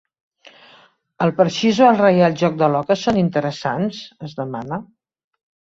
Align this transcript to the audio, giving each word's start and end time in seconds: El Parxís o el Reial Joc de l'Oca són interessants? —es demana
El 1.25 1.33
Parxís 1.41 1.81
o 1.85 1.87
el 1.91 2.01
Reial 2.01 2.39
Joc 2.43 2.59
de 2.63 2.73
l'Oca 2.75 2.99
són 3.05 3.23
interessants? 3.27 4.05
—es 4.23 4.39
demana 4.43 4.83